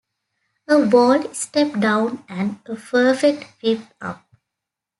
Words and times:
A 0.67 0.89
whole 0.89 1.31
step 1.31 1.79
down 1.79 2.23
and 2.27 2.59
a 2.65 2.73
perfect 2.75 3.43
fifth 3.61 3.93
up. 4.01 4.25